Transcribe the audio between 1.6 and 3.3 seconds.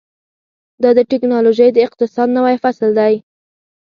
د اقتصاد نوی فصل دی.